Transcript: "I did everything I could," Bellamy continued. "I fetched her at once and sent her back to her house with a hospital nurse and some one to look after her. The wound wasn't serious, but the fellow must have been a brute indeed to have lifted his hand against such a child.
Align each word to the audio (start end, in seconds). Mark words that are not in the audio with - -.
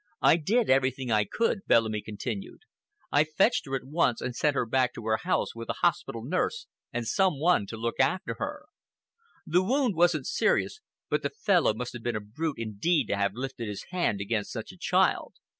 "I 0.23 0.37
did 0.37 0.67
everything 0.67 1.11
I 1.11 1.25
could," 1.25 1.67
Bellamy 1.67 2.01
continued. 2.01 2.61
"I 3.11 3.23
fetched 3.23 3.67
her 3.67 3.75
at 3.75 3.83
once 3.85 4.19
and 4.19 4.35
sent 4.35 4.55
her 4.55 4.65
back 4.65 4.95
to 4.95 5.05
her 5.05 5.17
house 5.17 5.53
with 5.53 5.69
a 5.69 5.75
hospital 5.83 6.23
nurse 6.23 6.65
and 6.91 7.05
some 7.05 7.39
one 7.39 7.67
to 7.67 7.77
look 7.77 7.99
after 7.99 8.37
her. 8.39 8.65
The 9.45 9.61
wound 9.61 9.93
wasn't 9.93 10.25
serious, 10.25 10.79
but 11.07 11.21
the 11.21 11.29
fellow 11.29 11.75
must 11.75 11.93
have 11.93 12.01
been 12.01 12.15
a 12.15 12.19
brute 12.19 12.57
indeed 12.57 13.09
to 13.09 13.15
have 13.15 13.35
lifted 13.35 13.67
his 13.67 13.83
hand 13.91 14.19
against 14.21 14.51
such 14.51 14.71
a 14.71 14.75
child. 14.79 15.35